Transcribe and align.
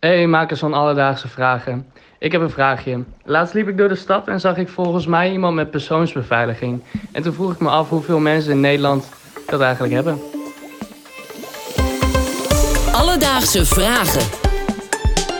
Hey, 0.00 0.26
makers 0.26 0.60
van 0.60 0.74
Alledaagse 0.74 1.28
Vragen. 1.28 1.86
Ik 2.18 2.32
heb 2.32 2.40
een 2.40 2.50
vraagje. 2.50 3.04
Laatst 3.24 3.54
liep 3.54 3.68
ik 3.68 3.76
door 3.76 3.88
de 3.88 3.94
stad 3.94 4.28
en 4.28 4.40
zag 4.40 4.56
ik 4.56 4.68
volgens 4.68 5.06
mij 5.06 5.32
iemand 5.32 5.54
met 5.54 5.70
persoonsbeveiliging. 5.70 6.82
En 7.12 7.22
toen 7.22 7.32
vroeg 7.32 7.52
ik 7.52 7.60
me 7.60 7.68
af 7.68 7.88
hoeveel 7.88 8.18
mensen 8.18 8.52
in 8.52 8.60
Nederland 8.60 9.08
dat 9.46 9.60
eigenlijk 9.60 9.94
hebben. 9.94 10.18
Alledaagse 12.92 13.66
Vragen. 13.66 14.22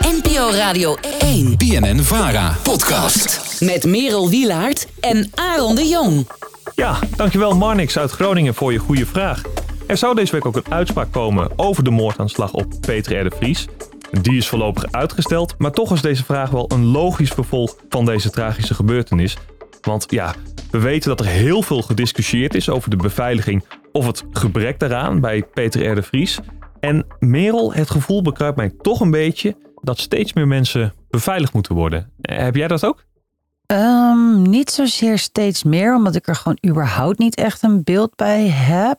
NPO 0.01 0.51
Radio 0.51 0.97
1. 1.21 1.57
BNN 1.57 1.99
Vara 1.99 2.57
podcast. 2.63 3.61
Met 3.61 3.85
Merel 3.85 4.29
Wielaert 4.29 4.87
en 5.01 5.31
Aaron 5.35 5.75
de 5.75 5.89
Jong. 5.89 6.29
Ja, 6.75 6.99
dankjewel 7.17 7.57
Marnix 7.57 7.99
uit 7.99 8.11
Groningen 8.11 8.55
voor 8.55 8.73
je 8.73 8.79
goede 8.79 9.07
vraag. 9.07 9.43
Er 9.87 9.97
zou 9.97 10.15
deze 10.15 10.33
week 10.33 10.47
ook 10.47 10.57
een 10.57 10.73
uitspraak 10.73 11.13
komen 11.13 11.51
over 11.57 11.85
de 11.85 11.91
moordaanslag 11.91 12.53
op 12.53 12.67
Peter 12.81 13.21
R. 13.21 13.29
de 13.31 13.37
Vries. 13.37 13.69
Die 14.11 14.37
is 14.37 14.49
voorlopig 14.49 14.93
uitgesteld, 14.93 15.55
maar 15.59 15.73
toch 15.73 15.93
is 15.93 16.03
deze 16.03 16.25
vraag 16.25 16.51
wel 16.51 16.71
een 16.73 16.85
logisch 16.85 17.31
vervolg 17.31 17.77
van 17.89 18.05
deze 18.05 18.31
tragische 18.31 18.75
gebeurtenis. 18.75 19.37
Want 19.81 20.07
ja, 20.09 20.35
we 20.71 20.79
weten 20.79 21.09
dat 21.09 21.21
er 21.21 21.27
heel 21.27 21.63
veel 21.63 21.83
gediscussieerd 21.83 22.55
is 22.55 22.69
over 22.69 22.91
de 22.91 22.97
beveiliging 22.97 23.65
of 23.93 24.07
het 24.07 24.25
gebrek 24.31 24.79
daaraan 24.79 25.21
bij 25.21 25.43
Peter 25.43 25.99
R. 25.99 26.03
Vries. 26.03 26.39
En 26.81 27.07
Merel, 27.19 27.73
het 27.73 27.91
gevoel 27.91 28.23
bekruipt 28.23 28.57
mij 28.57 28.73
toch 28.83 29.01
een 29.01 29.11
beetje 29.11 29.57
dat 29.83 29.99
steeds 29.99 30.33
meer 30.33 30.47
mensen 30.47 30.95
beveiligd 31.11 31.53
moeten 31.53 31.75
worden. 31.75 32.13
Heb 32.21 32.55
jij 32.55 32.69
dat 32.69 32.85
ook? 32.85 33.07
Um, 33.73 34.43
niet 34.43 34.71
zozeer 34.71 35.19
steeds 35.19 35.63
meer, 35.63 35.95
omdat 35.95 36.15
ik 36.15 36.29
er 36.29 36.35
gewoon 36.35 36.59
überhaupt 36.67 37.19
niet 37.19 37.35
echt 37.35 37.63
een 37.63 37.85
beeld 37.85 38.17
bij 38.17 38.49
heb. 38.49 38.99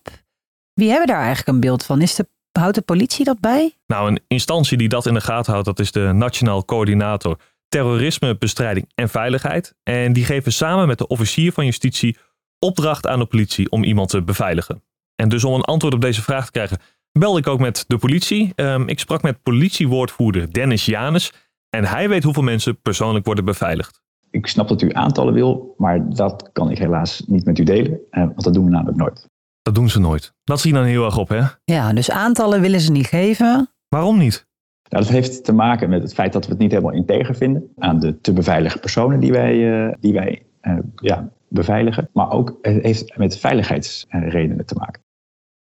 Wie 0.73 0.89
hebben 0.89 1.07
daar 1.07 1.17
eigenlijk 1.17 1.47
een 1.47 1.59
beeld 1.59 1.85
van? 1.85 2.01
Is 2.01 2.15
de, 2.15 2.27
houdt 2.59 2.75
de 2.75 2.81
politie 2.81 3.25
dat 3.25 3.39
bij? 3.39 3.73
Nou, 3.87 4.07
een 4.07 4.19
instantie 4.27 4.77
die 4.77 4.89
dat 4.89 5.05
in 5.05 5.13
de 5.13 5.21
gaten 5.21 5.51
houdt, 5.51 5.67
dat 5.67 5.79
is 5.79 5.91
de 5.91 6.11
Nationaal 6.13 6.65
Coördinator 6.65 7.37
Terrorismebestrijding 7.69 8.89
en 8.95 9.09
Veiligheid. 9.09 9.75
En 9.83 10.13
die 10.13 10.25
geven 10.25 10.53
samen 10.53 10.87
met 10.87 10.97
de 10.97 11.07
officier 11.07 11.51
van 11.51 11.65
justitie 11.65 12.17
opdracht 12.59 13.07
aan 13.07 13.19
de 13.19 13.25
politie 13.25 13.69
om 13.69 13.83
iemand 13.83 14.09
te 14.09 14.23
beveiligen. 14.23 14.83
En 15.15 15.29
dus 15.29 15.43
om 15.43 15.53
een 15.53 15.61
antwoord 15.61 15.93
op 15.93 16.01
deze 16.01 16.21
vraag 16.21 16.45
te 16.45 16.51
krijgen, 16.51 16.77
bel 17.11 17.37
ik 17.37 17.47
ook 17.47 17.59
met 17.59 17.85
de 17.87 17.97
politie. 17.97 18.53
Um, 18.55 18.87
ik 18.87 18.99
sprak 18.99 19.21
met 19.21 19.43
politiewoordvoerder 19.43 20.53
Dennis 20.53 20.85
Janus 20.85 21.33
en 21.69 21.85
hij 21.85 22.09
weet 22.09 22.23
hoeveel 22.23 22.43
mensen 22.43 22.81
persoonlijk 22.81 23.25
worden 23.25 23.45
beveiligd. 23.45 24.01
Ik 24.31 24.47
snap 24.47 24.67
dat 24.67 24.81
u 24.81 24.93
aantallen 24.93 25.33
wil, 25.33 25.73
maar 25.77 26.09
dat 26.09 26.49
kan 26.53 26.71
ik 26.71 26.77
helaas 26.77 27.23
niet 27.27 27.45
met 27.45 27.59
u 27.59 27.63
delen, 27.63 27.99
eh, 28.09 28.21
want 28.23 28.43
dat 28.43 28.53
doen 28.53 28.65
we 28.65 28.69
namelijk 28.69 28.97
nooit. 28.97 29.28
Dat 29.69 29.77
doen 29.77 29.89
ze 29.89 29.99
nooit. 29.99 30.33
Dat 30.43 30.59
zie 30.59 30.71
je 30.71 30.77
dan 30.77 30.87
heel 30.87 31.05
erg 31.05 31.17
op, 31.17 31.29
hè? 31.29 31.41
Ja, 31.63 31.93
dus 31.93 32.11
aantallen 32.11 32.61
willen 32.61 32.79
ze 32.79 32.91
niet 32.91 33.07
geven. 33.07 33.69
Waarom 33.87 34.17
niet? 34.17 34.47
Nou, 34.89 35.03
dat 35.03 35.13
heeft 35.13 35.43
te 35.43 35.53
maken 35.53 35.89
met 35.89 36.01
het 36.01 36.13
feit 36.13 36.33
dat 36.33 36.45
we 36.45 36.51
het 36.51 36.59
niet 36.59 36.71
helemaal 36.71 36.93
integer 36.93 37.35
vinden 37.35 37.71
aan 37.77 37.99
de 37.99 38.21
te 38.21 38.33
beveiligen 38.33 38.79
personen 38.79 39.19
die 39.19 39.31
wij, 39.31 39.55
uh, 39.55 39.93
die 39.99 40.13
wij 40.13 40.45
uh, 40.61 40.77
ja, 40.95 41.29
beveiligen. 41.49 42.09
Maar 42.13 42.31
ook 42.31 42.57
het 42.61 42.83
heeft 42.83 43.17
met 43.17 43.37
veiligheidsredenen 43.37 44.65
te 44.65 44.75
maken. 44.75 45.01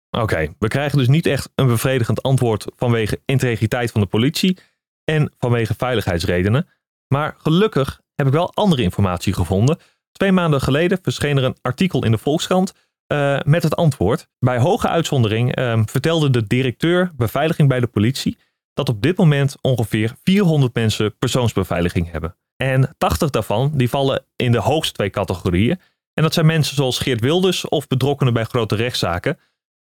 Oké, 0.09 0.23
okay, 0.23 0.55
we 0.59 0.67
krijgen 0.67 0.97
dus 0.97 1.07
niet 1.07 1.25
echt 1.25 1.51
een 1.55 1.67
bevredigend 1.67 2.21
antwoord 2.21 2.65
vanwege 2.75 3.21
integriteit 3.25 3.91
van 3.91 4.01
de 4.01 4.07
politie 4.07 4.57
en 5.03 5.33
vanwege 5.37 5.73
veiligheidsredenen. 5.77 6.67
Maar 7.07 7.35
gelukkig 7.37 8.01
heb 8.15 8.27
ik 8.27 8.33
wel 8.33 8.53
andere 8.53 8.81
informatie 8.81 9.33
gevonden. 9.33 9.77
Twee 10.11 10.31
maanden 10.31 10.61
geleden 10.61 10.99
verscheen 11.01 11.37
er 11.37 11.43
een 11.43 11.57
artikel 11.61 12.05
in 12.05 12.11
de 12.11 12.17
Volkskrant 12.17 12.73
uh, 13.13 13.39
met 13.43 13.63
het 13.63 13.75
antwoord. 13.75 14.27
Bij 14.39 14.59
hoge 14.59 14.87
uitzondering 14.87 15.57
uh, 15.59 15.81
vertelde 15.85 16.29
de 16.29 16.47
directeur 16.47 17.11
beveiliging 17.15 17.69
bij 17.69 17.79
de 17.79 17.87
politie 17.87 18.37
dat 18.73 18.89
op 18.89 19.01
dit 19.01 19.17
moment 19.17 19.55
ongeveer 19.61 20.13
400 20.23 20.73
mensen 20.73 21.17
persoonsbeveiliging 21.17 22.11
hebben. 22.11 22.35
En 22.55 22.95
80 22.97 23.29
daarvan 23.29 23.71
die 23.73 23.89
vallen 23.89 24.25
in 24.35 24.51
de 24.51 24.59
hoogste 24.59 24.93
twee 24.93 25.09
categorieën. 25.09 25.79
En 26.13 26.23
dat 26.23 26.33
zijn 26.33 26.45
mensen 26.45 26.75
zoals 26.75 26.99
Geert 26.99 27.19
Wilders 27.19 27.67
of 27.67 27.87
betrokkenen 27.87 28.33
bij 28.33 28.43
grote 28.43 28.75
rechtszaken. 28.75 29.37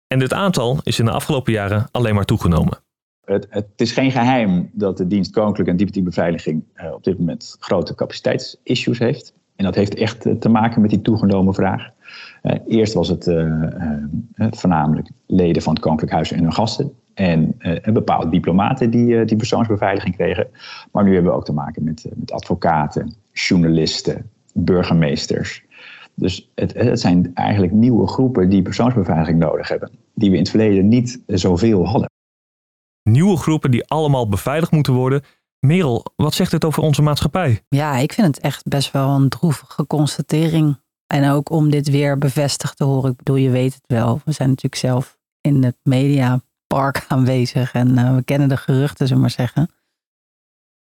En 0.07 0.19
dit 0.19 0.33
aantal 0.33 0.81
is 0.83 0.99
in 0.99 1.05
de 1.05 1.11
afgelopen 1.11 1.53
jaren 1.53 1.89
alleen 1.91 2.15
maar 2.15 2.25
toegenomen. 2.25 2.79
Het, 3.25 3.47
het 3.51 3.67
is 3.77 3.93
geen 3.93 4.11
geheim 4.11 4.71
dat 4.73 4.97
de 4.97 5.07
dienst 5.07 5.31
Koninklijke 5.31 5.71
en 5.71 5.77
Dieptebeveiliging 5.77 6.65
uh, 6.75 6.93
op 6.93 7.05
dit 7.05 7.19
moment 7.19 7.57
grote 7.59 7.95
capaciteitsissues 7.95 8.99
heeft. 8.99 9.35
En 9.57 9.65
dat 9.65 9.75
heeft 9.75 9.95
echt 9.95 10.41
te 10.41 10.49
maken 10.49 10.81
met 10.81 10.91
die 10.91 11.03
toegenomen 11.03 11.55
vraag. 11.55 11.91
Uh, 12.43 12.53
eerst 12.69 12.95
was 12.95 13.09
het 13.09 13.27
uh, 13.27 13.65
voornamelijk 14.35 15.11
leden 15.27 15.63
van 15.63 15.73
het 15.73 15.83
Koninklijk 15.83 16.13
Huis 16.13 16.33
en 16.33 16.43
hun 16.43 16.53
gasten. 16.53 16.93
En 17.15 17.55
een 17.59 17.93
bepaalde 17.93 18.29
diplomaten 18.29 18.91
die, 18.91 19.25
die 19.25 19.37
persoonsbeveiliging 19.37 20.17
kregen. 20.17 20.49
Maar 20.93 21.05
nu 21.05 21.13
hebben 21.15 21.31
we 21.31 21.37
ook 21.37 21.45
te 21.45 21.53
maken 21.53 21.85
met, 21.85 22.07
met 22.15 22.33
advocaten, 22.33 23.15
journalisten, 23.33 24.31
burgemeesters. 24.55 25.65
Dus 26.15 26.51
het, 26.55 26.75
het 26.75 27.01
zijn 27.01 27.31
eigenlijk 27.35 27.73
nieuwe 27.73 28.07
groepen 28.07 28.49
die 28.49 28.63
persoonsbeveiliging 28.63 29.39
nodig 29.39 29.69
hebben. 29.69 29.91
Die 30.15 30.29
we 30.31 30.37
in 30.37 30.43
het 30.43 30.51
verleden 30.51 30.89
niet 30.89 31.23
zoveel 31.27 31.87
hadden. 31.87 32.09
Nieuwe 33.03 33.37
groepen 33.37 33.71
die 33.71 33.87
allemaal 33.87 34.29
beveiligd 34.29 34.73
moeten 34.73 34.93
worden. 34.93 35.23
Merel, 35.59 36.05
wat 36.17 36.35
zegt 36.35 36.51
dit 36.51 36.65
over 36.65 36.83
onze 36.83 37.03
maatschappij? 37.03 37.61
Ja, 37.69 37.97
ik 37.97 38.13
vind 38.13 38.27
het 38.27 38.41
echt 38.41 38.69
best 38.69 38.93
wel 38.93 39.09
een 39.09 39.29
droevige 39.29 39.87
constatering. 39.87 40.77
En 41.13 41.31
ook 41.31 41.51
om 41.51 41.71
dit 41.71 41.91
weer 41.91 42.19
bevestigd 42.19 42.77
te 42.77 42.85
horen. 42.85 43.11
Ik 43.11 43.17
bedoel, 43.17 43.37
je 43.37 43.51
weet 43.51 43.75
het 43.75 43.85
wel. 43.87 44.21
We 44.25 44.33
zijn 44.33 44.49
natuurlijk 44.49 44.81
zelf 44.83 45.19
in 45.41 45.65
het 45.65 45.77
mediapark 45.83 47.05
aanwezig. 47.09 47.73
En 47.73 47.89
uh, 47.89 48.15
we 48.15 48.23
kennen 48.23 48.49
de 48.49 48.57
geruchten, 48.57 49.07
zullen 49.07 49.15
we 49.15 49.21
maar 49.21 49.47
zeggen. 49.47 49.71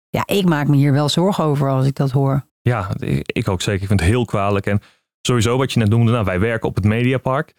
Ja, 0.08 0.22
ik 0.26 0.44
maak 0.44 0.68
me 0.68 0.76
hier 0.76 0.92
wel 0.92 1.08
zorgen 1.08 1.44
over 1.44 1.68
als 1.68 1.86
ik 1.86 1.94
dat 1.94 2.10
hoor. 2.10 2.46
Ja, 2.60 2.90
ik 3.26 3.48
ook 3.48 3.62
zeker. 3.62 3.80
Ik 3.82 3.88
vind 3.88 4.00
het 4.00 4.08
heel 4.08 4.24
kwalijk. 4.24 4.66
En 4.66 4.80
sowieso 5.22 5.56
wat 5.56 5.72
je 5.72 5.78
net 5.78 5.88
noemde, 5.88 6.12
nou, 6.12 6.24
wij 6.24 6.40
werken 6.40 6.68
op 6.68 6.74
het 6.74 6.84
Mediapark. 6.84 7.54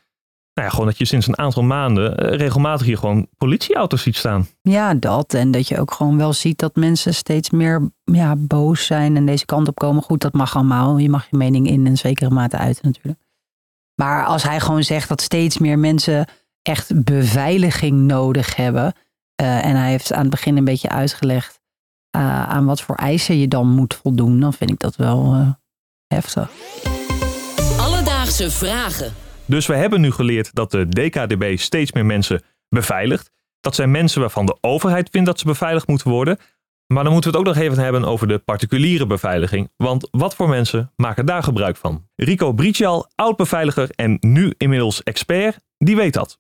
Nou 0.61 0.73
ja, 0.73 0.77
gewoon 0.79 0.91
dat 0.91 0.99
je 0.99 1.05
sinds 1.05 1.27
een 1.27 1.38
aantal 1.38 1.63
maanden 1.63 2.17
eh, 2.17 2.38
regelmatig 2.38 2.85
hier 2.85 2.97
gewoon 2.97 3.27
politieauto's 3.38 4.01
ziet 4.01 4.16
staan. 4.16 4.47
Ja, 4.61 4.94
dat. 4.94 5.33
En 5.33 5.51
dat 5.51 5.67
je 5.67 5.79
ook 5.79 5.94
gewoon 5.94 6.17
wel 6.17 6.33
ziet 6.33 6.59
dat 6.59 6.75
mensen 6.75 7.13
steeds 7.13 7.49
meer 7.49 7.91
ja, 8.03 8.35
boos 8.35 8.85
zijn 8.85 9.16
en 9.16 9.25
deze 9.25 9.45
kant 9.45 9.67
op 9.67 9.75
komen. 9.75 10.03
Goed, 10.03 10.22
dat 10.22 10.33
mag 10.33 10.55
allemaal. 10.55 10.97
Je 10.97 11.09
mag 11.09 11.27
je 11.29 11.38
mening 11.38 11.67
in 11.67 11.85
een 11.85 11.97
zekere 11.97 12.29
mate 12.29 12.57
uiten 12.57 12.85
natuurlijk. 12.85 13.19
Maar 13.95 14.25
als 14.25 14.44
hij 14.44 14.59
gewoon 14.59 14.83
zegt 14.83 15.09
dat 15.09 15.22
steeds 15.22 15.57
meer 15.57 15.79
mensen 15.79 16.27
echt 16.61 17.03
beveiliging 17.03 17.97
nodig 17.97 18.55
hebben. 18.55 18.93
Uh, 19.41 19.66
en 19.66 19.75
hij 19.75 19.89
heeft 19.89 20.13
aan 20.13 20.22
het 20.22 20.29
begin 20.29 20.57
een 20.57 20.66
beetje 20.66 20.89
uitgelegd 20.89 21.59
uh, 22.16 22.49
aan 22.49 22.66
wat 22.66 22.81
voor 22.81 22.95
eisen 22.95 23.38
je 23.38 23.47
dan 23.47 23.67
moet 23.67 23.99
voldoen. 24.03 24.39
Dan 24.39 24.53
vind 24.53 24.69
ik 24.69 24.79
dat 24.79 24.95
wel 24.95 25.35
uh, 25.35 25.49
heftig. 26.07 26.49
Alledaagse 27.79 28.51
vragen. 28.51 29.13
Dus 29.51 29.67
we 29.67 29.75
hebben 29.75 30.01
nu 30.01 30.12
geleerd 30.12 30.56
dat 30.56 30.72
de 30.72 30.88
DKDB 30.89 31.57
steeds 31.57 31.91
meer 31.91 32.06
mensen 32.06 32.41
beveiligt. 32.69 33.31
Dat 33.59 33.75
zijn 33.75 33.91
mensen 33.91 34.22
waarvan 34.22 34.45
de 34.45 34.57
overheid 34.62 35.09
vindt 35.09 35.28
dat 35.28 35.39
ze 35.39 35.45
beveiligd 35.45 35.88
moeten 35.88 36.12
worden. 36.12 36.38
Maar 36.88 37.03
dan 37.03 37.13
moeten 37.13 37.31
we 37.31 37.38
het 37.38 37.47
ook 37.47 37.53
nog 37.53 37.63
even 37.63 37.84
hebben 37.84 38.03
over 38.03 38.28
de 38.28 38.40
particuliere 38.40 39.07
beveiliging. 39.07 39.72
Want 39.78 40.07
wat 40.11 40.35
voor 40.35 40.50
mensen 40.50 40.91
maken 40.95 41.25
daar 41.25 41.44
gebruik 41.44 41.78
van? 41.78 42.07
Rico 42.16 42.53
Britjal, 42.53 43.07
oud-beveiliger 43.16 43.90
en 43.95 44.17
nu 44.19 44.53
inmiddels 44.57 45.03
expert, 45.03 45.59
die 45.78 45.95
weet 45.95 46.13
dat. 46.13 46.40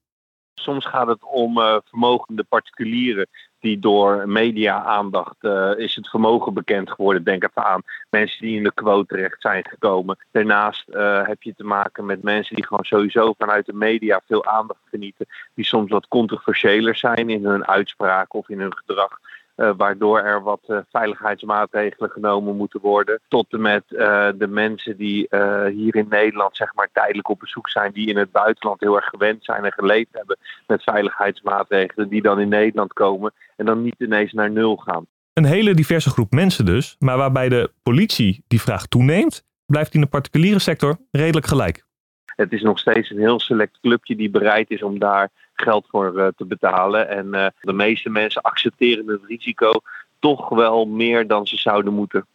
Soms 0.53 0.85
gaat 0.85 1.07
het 1.07 1.23
om 1.23 1.57
uh, 1.57 1.77
vermogende 1.85 2.43
particulieren 2.43 3.27
die 3.61 3.79
door 3.79 4.29
media-aandacht 4.29 5.35
uh, 5.41 5.71
is 5.77 5.95
het 5.95 6.09
vermogen 6.09 6.53
bekend 6.53 6.91
geworden. 6.91 7.23
Denk 7.23 7.43
even 7.43 7.65
aan 7.65 7.81
mensen 8.09 8.45
die 8.45 8.57
in 8.57 8.63
de 8.63 8.73
quote 8.73 9.15
terecht 9.15 9.41
zijn 9.41 9.65
gekomen. 9.67 10.17
Daarnaast 10.31 10.85
uh, 10.89 11.27
heb 11.27 11.43
je 11.43 11.53
te 11.55 11.63
maken 11.63 12.05
met 12.05 12.23
mensen 12.23 12.55
die 12.55 12.65
gewoon 12.65 12.85
sowieso 12.85 13.33
vanuit 13.37 13.65
de 13.65 13.73
media 13.73 14.21
veel 14.27 14.45
aandacht 14.45 14.79
genieten. 14.89 15.25
Die 15.53 15.65
soms 15.65 15.89
wat 15.89 16.07
controversiëler 16.07 16.95
zijn 16.95 17.29
in 17.29 17.45
hun 17.45 17.67
uitspraken 17.67 18.39
of 18.39 18.49
in 18.49 18.59
hun 18.59 18.77
gedrag. 18.77 19.19
Uh, 19.61 19.71
waardoor 19.77 20.19
er 20.19 20.43
wat 20.43 20.59
uh, 20.67 20.77
veiligheidsmaatregelen 20.91 22.09
genomen 22.09 22.55
moeten 22.55 22.79
worden. 22.81 23.19
Tot 23.27 23.45
en 23.49 23.61
met 23.61 23.83
uh, 23.89 24.29
de 24.35 24.47
mensen 24.47 24.97
die 24.97 25.27
hier 25.71 25.95
in 25.95 26.07
Nederland 26.09 26.55
zeg 26.55 26.73
maar 26.73 26.89
tijdelijk 26.93 27.29
op 27.29 27.39
bezoek 27.39 27.69
zijn, 27.69 27.91
die 27.91 28.07
in 28.07 28.17
het 28.17 28.31
buitenland 28.31 28.79
heel 28.79 28.95
erg 28.95 29.05
gewend 29.05 29.43
zijn 29.43 29.65
en 29.65 29.71
geleefd 29.71 30.09
hebben 30.11 30.37
met 30.67 30.83
veiligheidsmaatregelen, 30.83 32.09
die 32.09 32.21
dan 32.21 32.39
in 32.39 32.49
Nederland 32.49 32.93
komen 32.93 33.33
en 33.55 33.65
dan 33.65 33.81
niet 33.81 33.95
ineens 33.97 34.31
naar 34.31 34.51
nul 34.51 34.75
gaan. 34.75 35.05
Een 35.33 35.45
hele 35.45 35.73
diverse 35.73 36.09
groep 36.09 36.31
mensen 36.31 36.65
dus, 36.65 36.95
maar 36.99 37.17
waarbij 37.17 37.49
de 37.49 37.71
politie 37.83 38.43
die 38.47 38.61
vraag 38.61 38.85
toeneemt, 38.85 39.43
blijft 39.65 39.93
in 39.93 40.01
de 40.01 40.07
particuliere 40.07 40.59
sector 40.59 40.97
redelijk 41.11 41.45
gelijk. 41.45 41.89
Het 42.25 42.51
is 42.51 42.61
nog 42.61 42.79
steeds 42.79 43.09
een 43.09 43.19
heel 43.19 43.39
select 43.39 43.79
clubje 43.81 44.15
die 44.15 44.29
bereid 44.29 44.69
is 44.69 44.83
om 44.83 44.99
daar 44.99 45.29
geld 45.53 45.85
voor 45.89 46.19
uh, 46.19 46.27
te 46.35 46.45
betalen. 46.45 47.09
En 47.09 47.25
uh, 47.25 47.47
de 47.61 47.73
meeste 47.73 48.09
mensen 48.09 48.41
accepteren 48.41 49.07
het 49.07 49.21
risico 49.27 49.71
toch 50.19 50.49
wel 50.49 50.85
meer 50.85 51.27
dan 51.27 51.47
ze 51.47 51.57
zouden 51.57 51.93
moeten. 51.93 52.25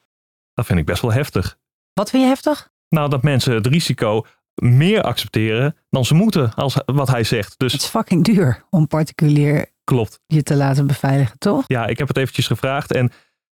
Dat 0.55 0.67
vind 0.67 0.79
ik 0.79 0.87
best 0.87 1.03
wel 1.03 1.13
heftig. 1.13 1.57
Wat 1.93 2.11
vind 2.11 2.23
je 2.23 2.29
heftig? 2.29 2.69
Nou, 2.89 3.11
dat 3.11 3.23
mensen 3.23 3.55
het 3.55 3.67
risico 3.67 4.27
meer 4.55 5.03
accepteren 5.03 5.77
dan 5.91 6.05
ze 6.05 6.15
moeten, 6.15 6.55
als 6.55 6.81
wat 6.87 7.09
hij 7.09 7.25
zegt. 7.25 7.59
Dus... 7.59 7.73
Het 7.73 7.81
is 7.81 7.89
fucking 7.89 8.25
duur 8.25 8.65
om 8.71 8.87
particulier 8.87 9.67
Klopt. 9.85 10.21
je 10.27 10.43
te 10.43 10.55
laten 10.55 10.87
beveiligen, 10.87 11.39
toch? 11.39 11.65
Ja, 11.67 11.87
ik 11.87 11.99
heb 11.99 12.09
het 12.09 12.17
eventjes 12.17 12.47
gevraagd. 12.47 12.93
En 12.93 13.13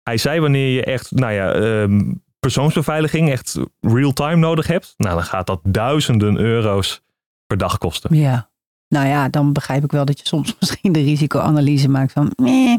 hij 0.03 0.17
zei 0.17 0.39
wanneer 0.39 0.73
je 0.73 0.83
echt, 0.83 1.11
nou 1.11 1.33
ja, 1.33 1.53
ehm, 1.53 2.13
persoonsbeveiliging 2.47 3.31
echt 3.31 3.59
real-time 3.81 4.35
nodig 4.35 4.67
hebt. 4.67 4.93
Nou, 4.97 5.15
dan 5.15 5.23
gaat 5.23 5.47
dat 5.47 5.59
duizenden 5.63 6.37
euro's 6.37 7.01
per 7.47 7.57
dag 7.57 7.77
kosten. 7.77 8.15
Ja. 8.15 8.49
Nou 8.87 9.07
ja, 9.07 9.29
dan 9.29 9.53
begrijp 9.53 9.83
ik 9.83 9.91
wel 9.91 10.05
dat 10.05 10.19
je 10.19 10.27
soms 10.27 10.55
misschien 10.59 10.91
de 10.91 11.01
risicoanalyse 11.01 11.89
maakt 11.89 12.11
van... 12.11 12.31
meh. 12.35 12.75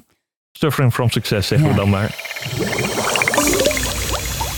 Suffering 0.52 0.92
from 0.92 1.10
success, 1.10 1.48
zeggen 1.48 1.68
Ja. 1.68 1.74
we 1.74 1.80
dan 1.80 1.90
maar. 1.90 2.14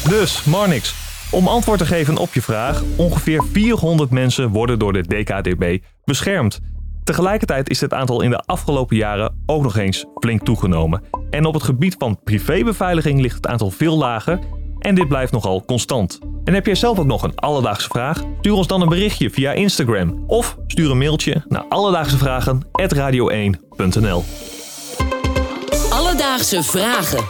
Dus, 0.08 0.44
Marnix, 0.44 0.94
om 1.30 1.46
antwoord 1.48 1.78
te 1.78 1.86
geven 1.86 2.16
op 2.16 2.34
je 2.34 2.42
vraag, 2.42 2.82
ongeveer 2.96 3.44
400 3.52 4.10
mensen 4.10 4.48
worden 4.48 4.78
door 4.78 4.92
de 4.92 5.02
DKDB 5.02 5.78
beschermd. 6.04 6.60
Tegelijkertijd 7.04 7.70
is 7.70 7.78
dit 7.78 7.94
aantal 7.94 8.22
in 8.22 8.30
de 8.30 8.42
afgelopen 8.46 8.96
jaren 8.96 9.42
ook 9.46 9.62
nog 9.62 9.76
eens 9.76 10.04
flink 10.20 10.44
toegenomen. 10.44 11.02
En 11.30 11.44
op 11.44 11.54
het 11.54 11.62
gebied 11.62 11.94
van 11.98 12.20
privébeveiliging 12.24 13.20
ligt 13.20 13.36
het 13.36 13.46
aantal 13.46 13.70
veel 13.70 13.96
lager 13.96 14.38
en 14.81 14.94
dit 14.94 15.09
blijft 15.09 15.32
nogal 15.32 15.65
constant. 15.65 16.19
En 16.44 16.55
heb 16.55 16.67
jij 16.67 16.75
zelf 16.75 16.99
ook 16.99 17.06
nog 17.06 17.23
een 17.23 17.35
alledaagse 17.35 17.88
vraag? 17.88 18.23
Stuur 18.38 18.53
ons 18.53 18.67
dan 18.67 18.81
een 18.81 18.88
berichtje 18.88 19.31
via 19.31 19.53
Instagram 19.53 20.25
of 20.27 20.56
stuur 20.67 20.91
een 20.91 20.99
mailtje 20.99 21.44
naar 21.49 21.65
alledaagsevragen@radio1.nl. 21.69 24.25
Alledaagse 25.91 26.62
vragen. 26.62 27.25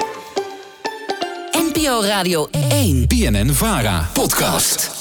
NPO 1.52 2.00
Radio 2.02 2.48
1. 2.50 3.06
BNN 3.06 3.48
Vara 3.48 4.08
podcast. 4.12 4.99